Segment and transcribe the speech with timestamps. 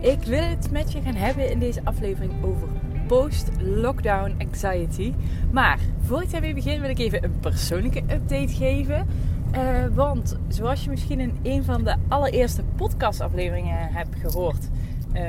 [0.00, 2.68] Ik wil het met je gaan hebben in deze aflevering over
[3.06, 5.14] post-lockdown anxiety.
[5.50, 9.06] Maar voor ik daarmee begin wil ik even een persoonlijke update geven.
[9.54, 14.68] Uh, want zoals je misschien in een van de allereerste podcastafleveringen hebt gehoord,
[15.12, 15.22] uh,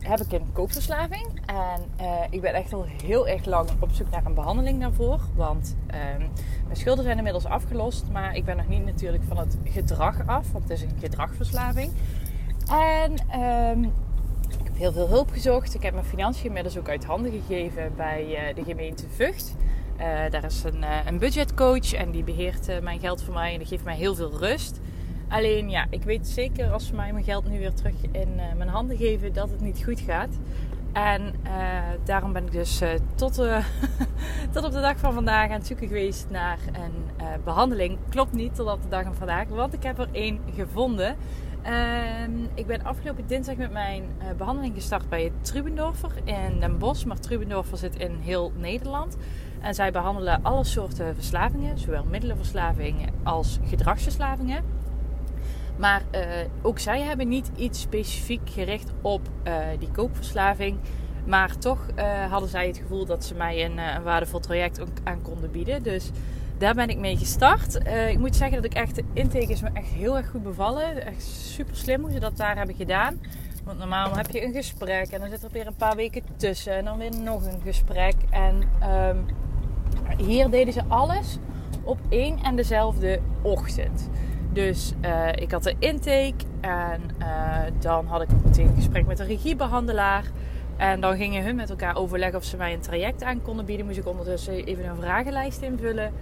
[0.00, 1.26] heb ik een koopverslaving.
[1.46, 5.20] En uh, ik ben echt al heel erg lang op zoek naar een behandeling daarvoor.
[5.34, 6.18] Want ehm,
[6.64, 8.04] mijn schulden zijn inmiddels afgelost.
[8.12, 10.52] Maar ik ben nog niet natuurlijk van het gedrag af.
[10.52, 11.92] Want het is een gedragverslaving.
[12.68, 13.92] En um,
[14.76, 15.74] heel veel hulp gezocht.
[15.74, 19.56] Ik heb mijn financiën inmiddels ook uit handen gegeven bij uh, de gemeente Vught.
[19.98, 20.00] Uh,
[20.30, 23.66] daar is een, uh, een budgetcoach en die beheert mijn geld voor mij en die
[23.66, 24.80] geeft mij heel veel rust.
[25.28, 28.68] Alleen ja, ik weet zeker als ze mij mijn geld nu weer terug in mijn
[28.68, 30.38] handen geven dat het niet goed gaat.
[30.92, 31.34] En
[32.04, 32.82] daarom ben ik dus
[33.14, 33.34] tot,
[34.52, 37.04] tot op de dag van vandaag aan het zoeken geweest naar een
[37.44, 37.98] behandeling.
[38.08, 41.16] Klopt niet tot op de dag van vandaag, want ik heb er één gevonden.
[41.66, 47.04] Uh, ik ben afgelopen dinsdag met mijn uh, behandeling gestart bij Trubendorfer in Den Bosch.
[47.04, 49.16] Maar Trubendorfer zit in heel Nederland.
[49.60, 54.64] En zij behandelen alle soorten verslavingen, zowel middelenverslavingen als gedragsverslavingen.
[55.76, 56.20] Maar uh,
[56.62, 60.78] ook zij hebben niet iets specifiek gericht op uh, die koopverslaving.
[61.26, 61.86] Maar toch
[62.30, 65.82] hadden zij het gevoel dat ze mij een, een waardevol traject aan konden bieden.
[65.82, 66.10] Dus
[66.58, 67.86] daar ben ik mee gestart.
[67.86, 70.42] Uh, ik moet zeggen dat ik echt de intake is me echt heel erg goed
[70.42, 71.06] bevallen.
[71.06, 73.20] Echt super slim hoe ze dat daar hebben gedaan.
[73.64, 76.74] Want normaal heb je een gesprek en dan zit er weer een paar weken tussen
[76.74, 78.14] en dan weer nog een gesprek.
[78.30, 79.26] En um,
[80.26, 81.38] hier deden ze alles
[81.82, 84.08] op één en dezelfde ochtend.
[84.52, 89.18] Dus uh, ik had de intake en uh, dan had ik meteen een gesprek met
[89.18, 90.24] een regiebehandelaar.
[90.76, 93.86] En dan gingen hun met elkaar overleggen of ze mij een traject aan konden bieden.
[93.86, 96.12] Moest ik ondertussen even een vragenlijst invullen.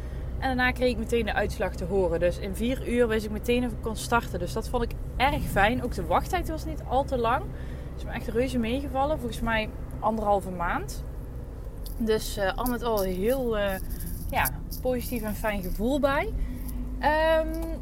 [0.43, 2.21] En daarna kreeg ik meteen de uitslag te horen.
[2.21, 4.39] Dus in vier uur wist ik meteen of ik kon starten.
[4.39, 5.85] Dus dat vond ik erg fijn.
[5.85, 7.43] Ook de wachttijd was niet al te lang.
[7.43, 9.19] Het is me echt reuze meegevallen.
[9.19, 9.69] Volgens mij
[10.01, 11.05] anderhalve maand.
[11.97, 13.65] Dus uh, al met al heel uh,
[14.31, 16.33] ja, positief en fijn gevoel bij.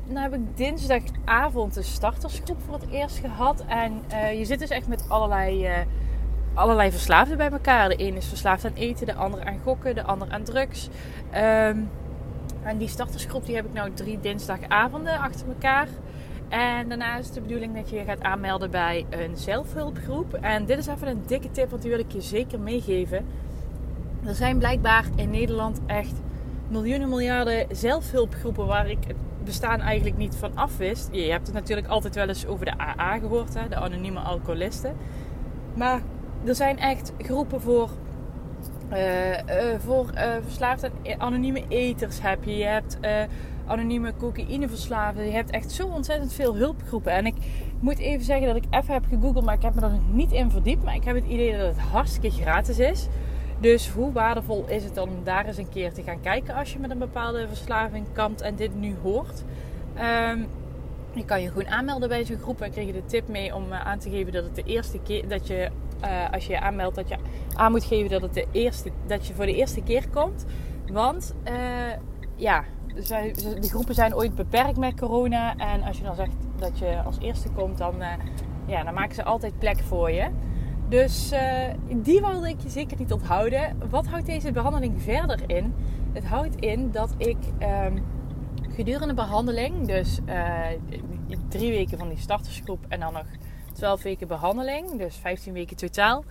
[0.07, 3.65] Dan heb ik dinsdagavond de startersgroep voor het eerst gehad.
[3.67, 5.69] En uh, je zit dus echt met allerlei,
[6.55, 7.89] allerlei verslaafden bij elkaar.
[7.89, 10.89] De een is verslaafd aan eten, de ander aan gokken, de ander aan drugs.
[11.35, 11.91] Um,
[12.63, 15.89] en die startersgroep die heb ik nou drie dinsdagavonden achter elkaar.
[16.49, 20.35] En daarna is het de bedoeling dat je je gaat aanmelden bij een zelfhulpgroep.
[20.35, 23.27] En dit is even een dikke tip, want die wil ik je zeker meegeven.
[24.25, 26.13] Er zijn blijkbaar in Nederland echt
[26.69, 31.09] miljoenen miljarden zelfhulpgroepen waar ik het bestaan eigenlijk niet van af wist.
[31.13, 34.97] Je hebt het natuurlijk altijd wel eens over de AA gehoord, hè, de anonieme alcoholisten.
[35.75, 36.01] Maar
[36.45, 37.91] er zijn echt groepen voor
[38.93, 42.57] uh, uh, voor uh, anonieme eters heb je.
[42.57, 42.99] Je hebt
[43.67, 45.27] anonieme cocaïneverslaafden.
[45.27, 47.13] Je hebt echt zo ontzettend veel hulpgroepen.
[47.13, 47.35] En ik
[47.81, 50.51] moet even zeggen dat ik even heb gegoogeld, maar ik heb me er niet in
[50.51, 50.85] verdiept.
[50.85, 53.09] Maar ik heb het idee dat het hartstikke gratis is.
[53.61, 56.73] Dus hoe waardevol is het dan om daar eens een keer te gaan kijken als
[56.73, 59.45] je met een bepaalde verslaving kampt en dit nu hoort?
[60.33, 60.47] Um,
[61.13, 63.73] je kan je gewoon aanmelden bij zo'n groep en krijg je de tip mee om
[63.73, 65.71] aan te geven dat het de eerste keer dat je
[66.05, 67.17] uh, als je je aanmeldt, dat je
[67.55, 70.45] aan moet geven dat, het de eerste, dat je voor de eerste keer komt.
[70.93, 71.53] Want uh,
[72.37, 75.57] ja, de groepen zijn ooit beperkt met corona.
[75.57, 78.13] En als je dan zegt dat je als eerste komt, dan, uh,
[78.67, 80.29] ja, dan maken ze altijd plek voor je.
[80.89, 81.33] Dus
[81.89, 83.77] die wilde ik je zeker niet onthouden.
[83.91, 85.75] Wat houdt deze behandeling verder in?
[86.13, 87.37] Het houdt in dat ik
[87.87, 88.05] um,
[88.71, 90.21] gedurende behandeling, dus
[91.49, 93.25] drie weken van die startersgroep en dan nog
[93.81, 96.25] 12 weken behandeling, dus 15 weken totaal,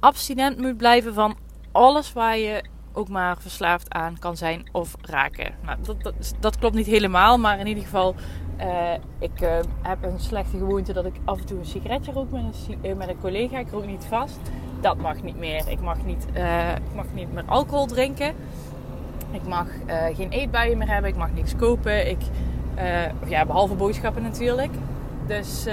[0.00, 1.36] abstinent moet blijven van
[1.72, 5.54] alles waar je ook maar verslaafd aan kan zijn of raken.
[5.64, 8.14] Nou, dat, dat, klopt niet helemaal, maar in ieder geval,
[8.60, 12.30] uh, ik uh, heb een slechte gewoonte dat ik af en toe een sigaretje rook
[12.30, 13.58] met een, uh, met een collega.
[13.58, 14.38] Ik rook niet vast.
[14.80, 15.68] Dat mag niet meer.
[15.68, 16.26] Ik mag niet,
[16.90, 18.34] ik mag niet meer alcohol drinken.
[19.30, 19.66] Ik mag
[20.14, 21.10] geen eetbuien meer hebben.
[21.10, 22.10] Ik mag niks kopen.
[22.10, 22.20] Ik,
[23.26, 24.70] ja, behalve boodschappen natuurlijk.
[25.26, 25.66] Dus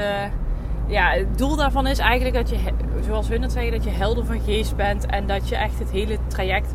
[0.88, 2.58] ja, het doel daarvan is eigenlijk dat je,
[3.06, 5.92] zoals we het zeggen, dat je helder van geest bent en dat je echt het
[5.92, 6.74] hele traject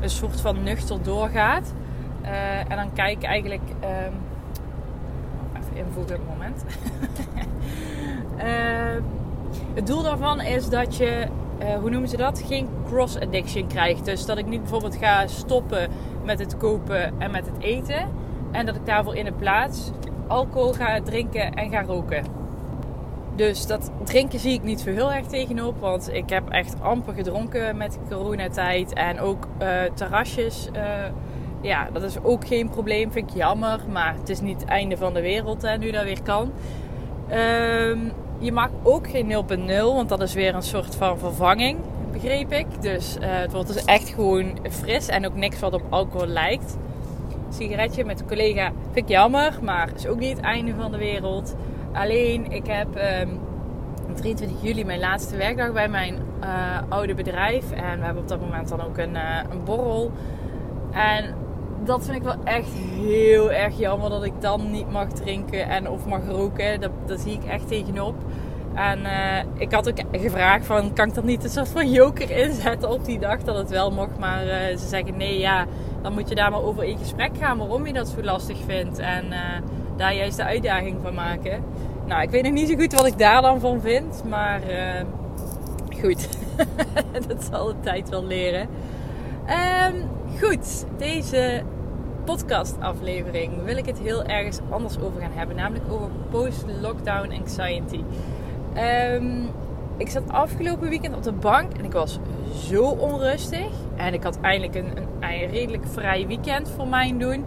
[0.00, 1.74] een soort van nuchter doorgaat.
[2.22, 3.62] Uh, en dan kijk eigenlijk.
[3.82, 4.12] Um,
[5.56, 6.64] even invoegen op het moment.
[8.38, 9.04] uh,
[9.78, 11.26] het doel daarvan is dat je
[11.60, 12.42] eh, hoe noemen ze dat?
[12.46, 14.00] Geen cross-addiction krijg.
[14.00, 15.90] Dus dat ik niet bijvoorbeeld ga stoppen
[16.24, 18.08] met het kopen en met het eten.
[18.50, 19.90] En dat ik daarvoor in de plaats
[20.26, 22.39] alcohol ga drinken en ga roken.
[23.40, 25.80] Dus dat drinken zie ik niet zo heel erg tegenop.
[25.80, 28.92] Want ik heb echt amper gedronken met coronatijd.
[28.92, 30.68] En ook uh, terrasjes.
[30.76, 30.82] Uh,
[31.60, 33.12] ja, dat is ook geen probleem.
[33.12, 33.80] Vind ik jammer.
[33.92, 36.52] Maar het is niet het einde van de wereld hè, nu dat weer kan.
[37.32, 39.66] Um, je mag ook geen 0.0.
[39.66, 41.78] Want dat is weer een soort van vervanging.
[42.12, 42.66] Begreep ik.
[42.80, 45.08] Dus uh, het wordt dus echt gewoon fris.
[45.08, 46.76] En ook niks wat op alcohol lijkt.
[47.50, 49.58] Sigaretje met een collega vind ik jammer.
[49.62, 51.54] Maar is ook niet het einde van de wereld.
[51.92, 52.88] Alleen, ik heb
[53.22, 53.40] um,
[54.14, 57.70] 23 juli mijn laatste werkdag bij mijn uh, oude bedrijf.
[57.70, 60.12] En we hebben op dat moment dan ook een, uh, een borrel.
[60.90, 61.34] En
[61.84, 65.88] dat vind ik wel echt heel erg jammer dat ik dan niet mag drinken en
[65.88, 66.80] of mag roken.
[66.80, 68.14] Dat, dat zie ik echt tegenop.
[68.74, 72.30] En uh, ik had ook gevraagd van, kan ik dat niet een soort van joker
[72.30, 74.18] inzetten op die dag dat het wel mocht.
[74.18, 74.44] Maar
[74.78, 75.66] ze zeggen nee, ja,
[76.02, 78.98] dan moet je daar maar over in gesprek gaan waarom je dat zo lastig vindt.
[78.98, 79.24] En
[80.00, 81.64] daar juist de uitdaging van maken.
[82.06, 84.22] Nou, ik weet nog niet zo goed wat ik daar dan van vind.
[84.28, 84.60] Maar
[86.00, 86.28] goed,
[87.28, 88.68] dat zal de tijd wel leren.
[89.88, 90.08] Um,
[90.40, 91.62] goed, deze
[92.24, 95.56] podcastaflevering wil ik het heel ergens anders over gaan hebben.
[95.56, 98.02] Namelijk over post-lockdown anxiety.
[99.14, 99.48] Um,
[99.96, 102.18] ik zat afgelopen weekend op de bank en ik was
[102.68, 103.70] zo onrustig.
[103.96, 107.44] En ik had eindelijk een, een, redelijk vrij weekend voor mijn doen.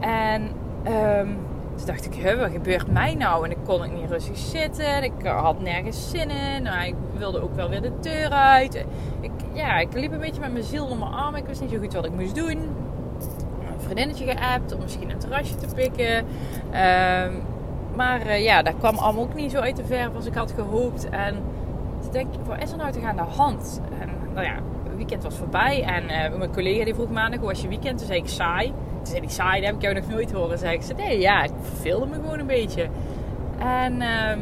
[0.00, 0.50] En
[0.86, 1.38] um,
[1.76, 3.44] toen dacht ik, wat gebeurt mij nou?
[3.44, 5.02] En ik kon niet rustig zitten.
[5.02, 6.62] Ik had nergens zin in.
[6.62, 8.84] Nou, ik wilde ook wel weer de deur uit.
[9.20, 11.34] Ik, ja, ik liep een beetje met mijn ziel onder mijn arm.
[11.34, 12.58] Ik wist niet zo goed wat ik moest doen.
[12.58, 16.16] Een vriendinnetje geappt om misschien een terrasje te pikken.
[16.16, 17.42] Um,
[17.96, 20.52] maar uh, ja, dat kwam allemaal ook niet zo uit de verf als ik had
[20.52, 21.08] gehoopt.
[21.08, 21.34] En
[22.02, 23.80] toen denk ik, wat is er nou te gaan aan de hand?
[24.00, 24.56] En nou ja,
[24.96, 25.82] weekend was voorbij.
[25.82, 27.98] En uh, mijn collega die vroeg maandag, hoe was je weekend?
[27.98, 28.66] Toen zei ik, saai.
[28.66, 30.58] Toen zei ik, saai, dat heb ik jou nog nooit horen.
[30.58, 32.88] Zei ik, zei, nee, ja, ik verveelde me gewoon een beetje.
[33.58, 34.32] En uh,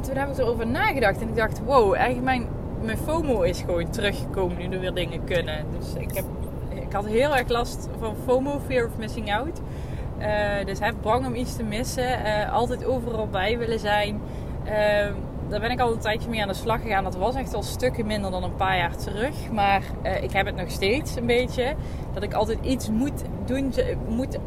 [0.00, 1.20] toen heb ik erover nagedacht.
[1.20, 2.46] En ik dacht, wow, eigenlijk mijn,
[2.82, 5.64] mijn FOMO is gewoon teruggekomen nu er weer dingen kunnen.
[5.78, 6.24] Dus ik, heb,
[6.68, 9.60] ik had heel erg last van FOMO, Fear of Missing Out.
[10.18, 12.26] Uh, dus heb bang om iets te missen.
[12.26, 14.20] Uh, altijd overal bij willen zijn.
[14.66, 15.06] Uh,
[15.48, 17.04] daar ben ik al een tijdje mee aan de slag gegaan.
[17.04, 19.50] Dat was echt al stukken minder dan een paar jaar terug.
[19.52, 21.74] Maar eh, ik heb het nog steeds een beetje.
[22.12, 23.72] Dat ik altijd iets moet doen.
[24.08, 24.38] Moet,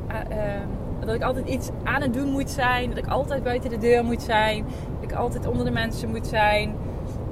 [0.99, 2.89] dat ik altijd iets aan het doen moet zijn.
[2.89, 4.65] Dat ik altijd buiten de deur moet zijn.
[4.99, 6.75] Dat ik altijd onder de mensen moet zijn.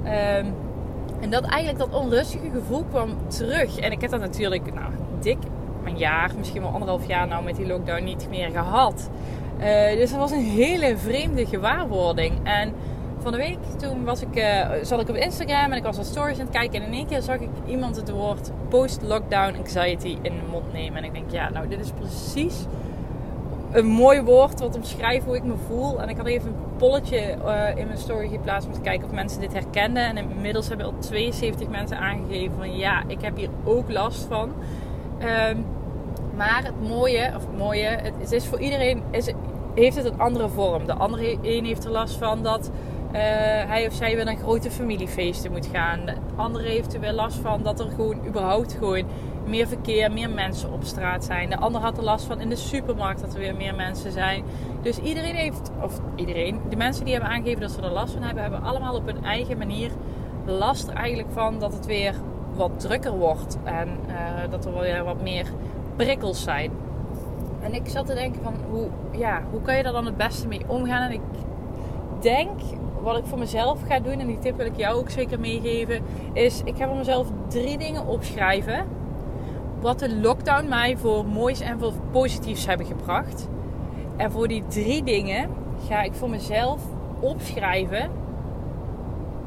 [0.04, 0.46] Ehm,
[1.20, 3.78] en dat eigenlijk dat onrustige gevoel kwam terug.
[3.78, 5.38] En ik heb dat natuurlijk nou, dik
[5.84, 9.10] een jaar, misschien wel anderhalf jaar nou met die lockdown niet meer gehad.
[9.60, 12.32] Uh, dus dat was een hele vreemde gewaarwording.
[12.42, 12.72] En
[13.30, 16.06] van de week toen was ik, uh, zat ik op Instagram en ik was wat
[16.06, 16.80] stories aan het kijken.
[16.80, 20.98] En in één keer zag ik iemand het woord post-lockdown anxiety in de mond nemen.
[20.98, 22.64] En ik denk, ja, nou dit is precies
[23.72, 26.02] een mooi woord wat omschrijft hoe ik me voel.
[26.02, 29.14] En ik had even een polletje uh, in mijn story geplaatst om te kijken of
[29.14, 30.04] mensen dit herkenden.
[30.04, 34.52] En inmiddels hebben al 72 mensen aangegeven van ja, ik heb hier ook last van.
[35.48, 35.64] Um,
[36.36, 39.32] maar het mooie, of het mooie, het, is voor iedereen, is,
[39.74, 40.86] heeft het een andere vorm.
[40.86, 42.70] De andere een heeft er last van dat
[43.66, 46.06] hij of zij weer naar grote familiefeesten moet gaan.
[46.06, 49.04] De andere heeft er weer last van dat er gewoon überhaupt gewoon
[49.46, 51.50] meer verkeer, meer mensen op straat zijn.
[51.50, 54.44] De ander had er last van in de supermarkt dat er weer meer mensen zijn.
[54.82, 58.22] Dus iedereen heeft, of iedereen, de mensen die hebben aangegeven dat ze er last van
[58.22, 59.90] hebben, hebben allemaal op hun eigen manier
[60.44, 62.14] last eigenlijk van dat het weer
[62.54, 63.58] wat drukker wordt.
[63.64, 65.46] En uh, dat er weer wat meer
[65.96, 66.70] prikkels zijn.
[67.60, 70.48] En ik zat te denken van hoe, ja, hoe kan je daar dan het beste
[70.48, 71.02] mee omgaan?
[71.02, 71.20] En ik
[72.20, 72.60] denk
[73.06, 76.02] wat ik voor mezelf ga doen, en die tip wil ik jou ook zeker meegeven,
[76.32, 78.86] is ik ga voor mezelf drie dingen opschrijven.
[79.80, 83.48] Wat de lockdown mij voor moois en voor positiefs hebben gebracht.
[84.16, 85.50] En voor die drie dingen
[85.88, 86.82] ga ik voor mezelf
[87.20, 88.10] opschrijven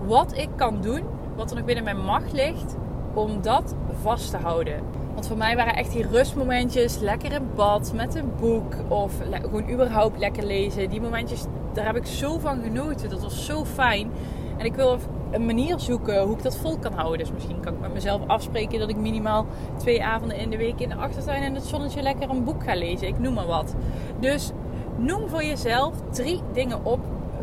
[0.06, 1.04] wat ik kan doen,
[1.36, 2.75] wat er nog binnen mijn macht ligt,
[3.13, 4.84] om dat vast te houden.
[5.13, 9.70] Want voor mij waren echt die rustmomentjes, lekker in bad met een boek of gewoon
[9.70, 10.89] überhaupt lekker lezen.
[10.89, 13.10] Die momentjes, daar heb ik zo van genoten.
[13.10, 14.12] Dat was zo fijn.
[14.58, 15.00] En ik wil
[15.32, 17.18] een manier zoeken hoe ik dat vol kan houden.
[17.18, 19.46] Dus misschien kan ik met mezelf afspreken dat ik minimaal
[19.78, 22.75] twee avonden in de week in de achtertuin in het zonnetje lekker een boek ga
[22.75, 23.08] lezen.
[23.08, 23.75] Ik noem maar wat.
[24.20, 24.51] Dus
[24.96, 27.00] noem voor jezelf drie dingen op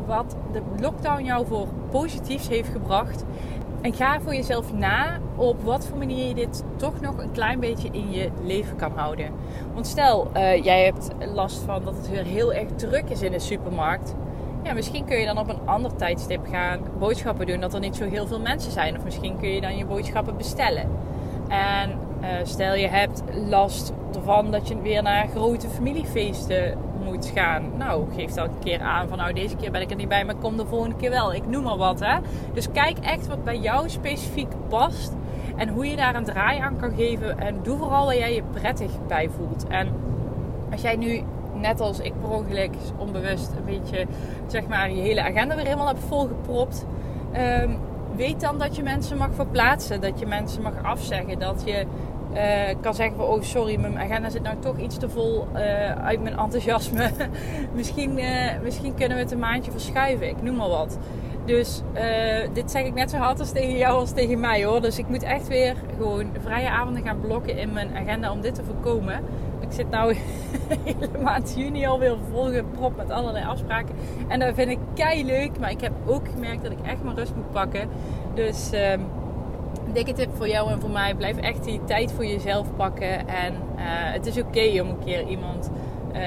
[0.07, 3.25] wat de lockdown jou voor positiefs heeft gebracht.
[3.87, 7.61] En ga voor jezelf na op wat voor manier je dit toch nog een klein
[7.61, 9.31] beetje in je leven kan houden.
[9.75, 13.33] Want stel, uh, jij hebt last van dat het weer heel erg druk is in
[13.33, 14.15] de supermarkt.
[14.63, 17.61] ja, misschien kun je dan op een ander tijdstip gaan boodschappen doen.
[17.61, 18.97] Dat er niet zo heel veel mensen zijn.
[18.97, 20.89] Of misschien kun je dan je boodschappen bestellen.
[21.49, 21.91] En
[22.21, 26.79] uh, stel je hebt last ervan dat je weer naar grote familiefeesten
[27.25, 27.63] gaan.
[27.77, 30.25] Nou, geef dan een keer aan van nou deze keer ben ik er niet bij,
[30.25, 31.35] maar kom de volgende keer wel.
[31.35, 32.19] Ik noem maar wat hè.
[32.53, 35.13] Dus kijk echt wat bij jou specifiek past.
[35.57, 37.39] En hoe je daar een draai aan kan geven.
[37.39, 39.67] En doe vooral waar jij je prettig bij voelt.
[39.67, 39.89] En
[40.71, 41.23] als jij nu
[41.55, 44.07] net als ik per ongeluk onbewust een beetje
[44.47, 46.87] zeg maar je hele agenda weer helemaal hebt volgepropt.
[47.63, 47.79] Um,
[48.17, 50.01] weet dan dat je mensen mag verplaatsen.
[50.01, 51.39] Dat je mensen mag afzeggen.
[51.39, 51.87] Dat je
[52.37, 55.61] uh, kan zeggen van oh sorry, mijn agenda zit nou toch iets te vol uh,
[55.93, 57.11] uit mijn enthousiasme.
[57.75, 60.29] misschien, uh, misschien kunnen we het een maandje verschuiven.
[60.29, 60.99] Ik noem maar wat.
[61.45, 61.83] Dus
[62.53, 64.81] dit zeg ik net zo hard als tegen jou als tegen mij hoor.
[64.81, 68.55] Dus ik moet echt weer gewoon vrije avonden gaan blokken in mijn agenda om dit
[68.55, 69.21] te voorkomen.
[69.61, 70.17] Ik zit nou
[70.85, 73.95] hele maand juni alweer volgepropt met allerlei afspraken.
[74.29, 75.59] En dat vind ik kei leuk.
[75.59, 77.89] Maar ik heb ook gemerkt dat ik echt mijn rust moet pakken.
[78.35, 79.07] Dus um,
[79.97, 81.15] dikke tip voor jou en voor mij.
[81.15, 83.29] Blijf echt die tijd voor jezelf pakken.
[83.29, 85.71] En uh, het is oké om een keer iemand...
[86.15, 86.23] Uh,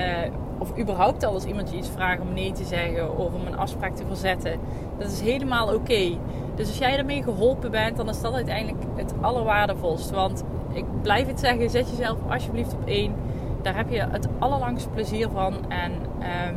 [0.60, 3.96] of überhaupt al als iemand iets vraagt om nee te zeggen of om een afspraak
[3.96, 4.60] te verzetten.
[4.98, 6.18] Dat is helemaal oké.
[6.56, 10.12] Dus als jij ermee geholpen bent, dan is dat uiteindelijk het allerwaardevolst.
[10.12, 13.16] Want ik blijf het zeggen, zet jezelf alsjeblieft op één.
[13.62, 15.54] Daar heb je het allerlangste plezier van.
[15.70, 16.56] En um,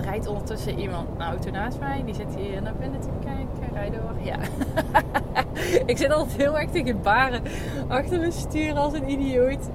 [0.00, 2.02] rijdt ondertussen iemand een auto naast mij.
[2.04, 3.72] Die zit hier naar binnen te kijken.
[3.72, 4.14] Rij door.
[4.22, 4.36] Ja.
[5.92, 7.42] ik zit altijd heel erg te gebaren
[7.88, 9.68] achter mijn stuur als een idioot.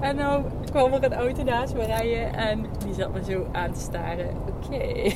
[0.00, 3.72] En dan kwam er een auto naast me rijden en die zat me zo aan
[3.72, 4.28] te staren.
[4.48, 5.10] Oké.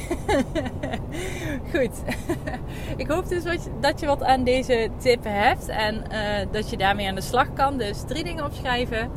[1.73, 2.03] Goed.
[3.03, 3.43] ik hoop dus
[3.81, 7.53] dat je wat aan deze tip hebt en uh, dat je daarmee aan de slag
[7.53, 7.79] kan.
[7.79, 9.11] Dus drie dingen opschrijven.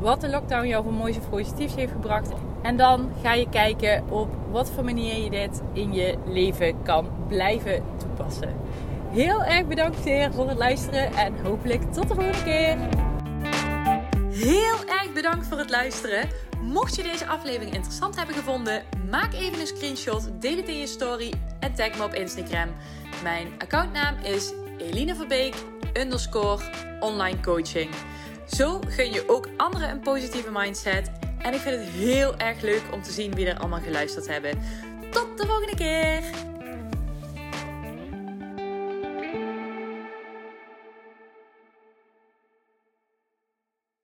[0.00, 2.32] Wat de lockdown jou voor moois of positiefs heeft gebracht.
[2.62, 7.08] En dan ga je kijken op wat voor manier je dit in je leven kan
[7.28, 8.56] blijven toepassen.
[9.10, 9.96] Heel erg bedankt
[10.30, 12.76] voor het luisteren en hopelijk tot de volgende keer.
[14.30, 16.28] Heel erg bedankt voor het luisteren.
[16.62, 20.86] Mocht je deze aflevering interessant hebben gevonden, maak even een screenshot, deel het in je
[20.86, 22.68] story en tag me op Instagram.
[23.22, 25.54] Mijn accountnaam is Eline Verbeek
[25.92, 26.62] underscore
[27.00, 27.90] online coaching.
[28.56, 31.10] Zo gun je ook anderen een positieve mindset.
[31.38, 34.58] En ik vind het heel erg leuk om te zien wie er allemaal geluisterd hebben.
[35.10, 36.47] Tot de volgende keer!